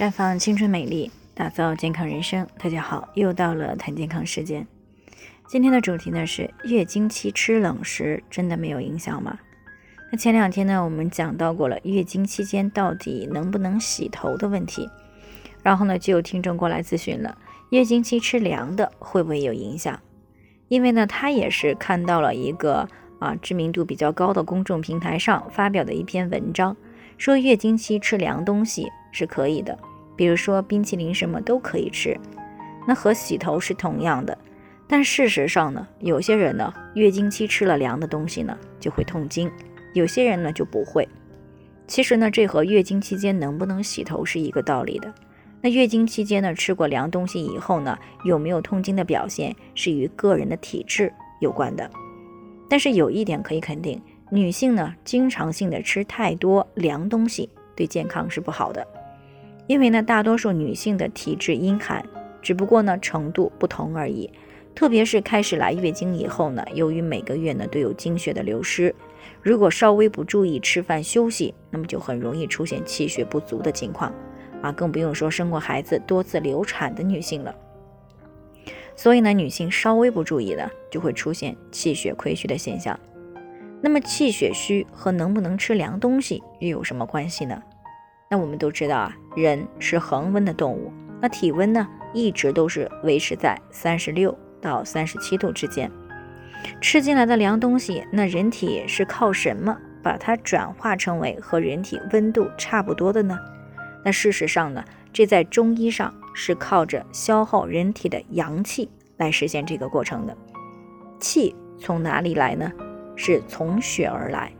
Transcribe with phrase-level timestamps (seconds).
[0.00, 2.46] 绽放青春美丽，打造健康人生。
[2.58, 4.66] 大家好，又到了谈健康时间。
[5.46, 9.38] 今天的主题呢是月经期吃冷食真的没有影响吗？
[10.10, 14.88] 那前两天呢我们讲到过了月经期间到底能不能洗头的问题，
[15.62, 17.36] 然后呢就有听众过来咨询了，
[17.68, 20.00] 月经期吃凉的会不会有影响？
[20.68, 26.74] 因为呢他也是看到了一个啊知名度比较高的公众平台上发表的一篇文章，
[27.18, 29.78] 说月经期吃凉东西是可以的。
[30.20, 32.14] 比如说冰淇淋什么都可以吃，
[32.86, 34.36] 那和洗头是同样的。
[34.86, 39.50] 但事实上呢，有些人呢月经期吃了凉的东西呢就会痛经，
[39.94, 41.08] 有些人呢就不会。
[41.86, 45.10] 其实呢，这和月经期间能不能洗头是一个道理的。
[45.62, 51.10] 那月经期间呢吃过凉东西以后呢，有没有痛经的表现是与个人的体质
[51.40, 51.90] 有关的。
[52.68, 53.98] 但是有一点可以肯定，
[54.30, 58.86] 女性呢经常性的吃太多凉东西对健康是不好的。
[59.70, 62.04] 因为呢，大多数女性的体质阴寒，
[62.42, 64.28] 只不过呢程度不同而已。
[64.74, 68.92] 特别是开始来月经以后呢，由于每个月呢都有经血的流失，
[69.40, 74.12] 如果稍微不注意吃饭休息，那么就很容易出现气血不足的情况
[74.60, 77.54] 啊，更不用说生过孩子、多次流产的女性了。
[78.96, 82.98] 所以呢，女性稍微不注意呢，就会出现气血亏虚的现象。
[83.80, 87.62] 那么气血虚和能不能吃凉东西又有什么关系呢？
[88.32, 95.90] 那我们都知道啊，人是恒温的动物，那体温呢一直都是维持在三十六到三十七度之间。
[96.80, 103.36] 吃进来的凉东西，那人体是靠什么把它转化成为和人体温度差不多的呢？
[104.04, 110.36] 那事实上呢，这在中医上是靠着消耗人体的阳气来实现这个过程的。
[111.18, 112.70] 气从哪里来呢？
[113.16, 114.52] 是从血而来。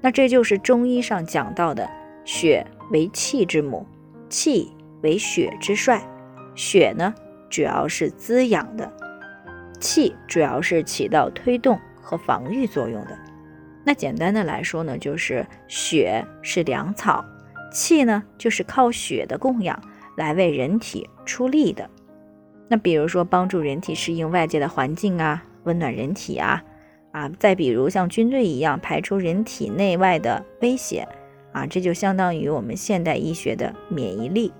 [0.00, 1.86] 那这就是中医上讲到的
[2.24, 2.66] 血。
[2.90, 3.86] 为气之母，
[4.28, 4.72] 气
[5.02, 6.02] 为血之帅，
[6.54, 7.14] 血呢
[7.48, 8.92] 主要是滋养的，
[9.80, 13.18] 气主要是起到推动和防御作用的。
[13.84, 17.24] 那简单的来说呢，就是血是粮草，
[17.72, 19.80] 气呢就是靠血的供养
[20.16, 21.88] 来为人体出力的。
[22.68, 26.62] 那比如说帮助人体适应外界的环境啊，温暖人体啊，
[27.12, 31.08] 啊，再比如像军队一样排除人体内外的威胁。
[31.52, 34.52] 啊，这就相当于我们现代医学的免疫力。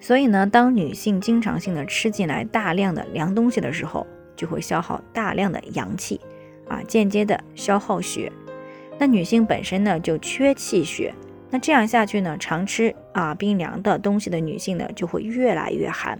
[0.00, 4.06] 所以呢，当女性经常性的吃进来大量的凉东西的时候，
[4.36, 6.20] 就会消耗大量的阳气，
[6.68, 8.30] 啊，间接的消耗血。
[8.98, 11.14] 那女性本身呢就缺气血，
[11.50, 16.18] 那这样下去呢，常吃啊冰凉的东西的女性呢就会越来越寒。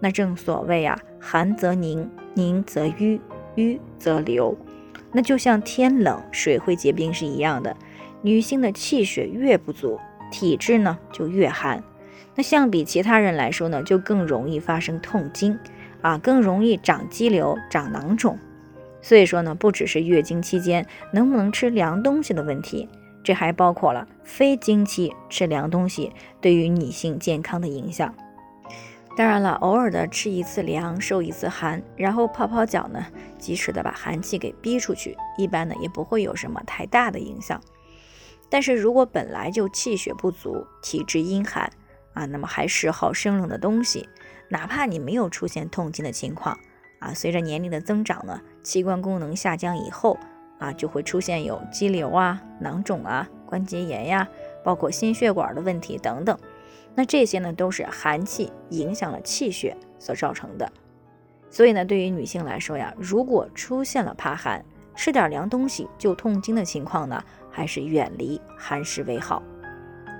[0.00, 3.20] 那正所谓啊，寒则凝，凝则瘀，
[3.54, 4.56] 瘀则流。
[5.12, 7.74] 那就像天冷水会结冰是一样的。
[8.24, 11.84] 女性的气血越不足，体质呢就越寒。
[12.34, 15.58] 那相比其他人来说呢，就更容易发生痛经
[16.00, 18.38] 啊，更容易长肌瘤、长囊肿。
[19.02, 22.88] 所以说呢，不只是月经期间能不能吃凉东西的问题，
[23.22, 26.10] 这还包括了非经期吃凉东西
[26.40, 28.14] 对于女性健康的影响。
[29.16, 33.04] 当然了，偶尔的吃一次凉，受一次寒，然后泡泡脚呢，
[33.38, 37.60] 及时的把寒气给逼出去，一般呢也不会有什么太大的影响。
[38.50, 41.70] 但是如果本来就气血不足、体质阴寒
[42.12, 44.08] 啊，那么还嗜好生冷的东西，
[44.48, 46.58] 哪怕你没有出现痛经的情况
[47.00, 50.16] 啊，随着年龄的增长呢，器官功能下降以后
[50.58, 54.28] 啊，就会出现有肌瘤啊、囊肿啊、关节炎呀，
[54.62, 56.38] 包括心血管的问题等等。
[56.94, 60.70] 那这些呢，都是寒气影响了气血所造成的。
[61.50, 67.24] 所以呢，对于女性来说呀，如果出现了怕寒，吃点凉东西就痛经的情况呢？
[67.54, 69.40] 还是远离寒食为好。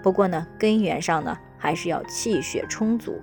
[0.05, 3.21] 不过呢，根源上呢，还是要气血充足。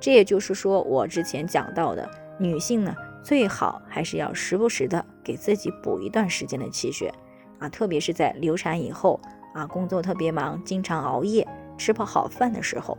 [0.00, 2.92] 这也就是说，我之前讲到的，女性呢，
[3.22, 7.14] 最好还是要时不时的给自己补一段时间的气血
[7.60, 9.20] 啊，特别是在流产以后
[9.54, 11.46] 啊，工作特别忙，经常熬夜，
[11.78, 12.98] 吃不好饭的时候。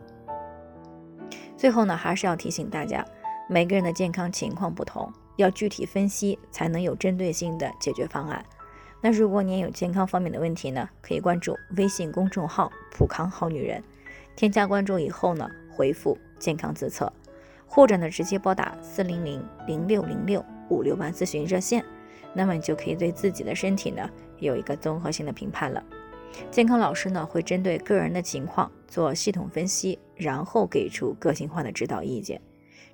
[1.58, 3.04] 最后呢，还是要提醒大家，
[3.50, 8.46] 每个人的健康情况不同，要具体分析，才能有针对性的解决方案。
[9.06, 13.84] 那如果您有健康方面的问题呢，可以关注微信公众号“普康好女人”，
[14.34, 17.12] 添加关注以后呢，回复“健康自测”，
[17.68, 21.84] 或者呢直接拨打四零零零六零六五六八咨询热线，
[22.34, 24.10] 那么你就可以对自己的身体呢
[24.40, 25.84] 有一个综合性的评判了。
[26.50, 32.42] 健康老师呢会针对个人的情况做系统分析，然后给出个性化的指导意见。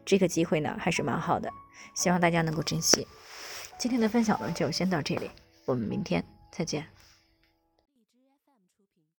[0.03, 1.51] 这个机会呢还是蛮好的，
[1.93, 3.07] 希望大家能够珍惜。
[3.77, 5.29] 今天的分享呢就先到这里。
[5.65, 6.98] 我们明天再见。